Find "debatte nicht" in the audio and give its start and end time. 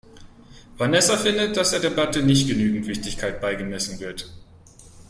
1.79-2.47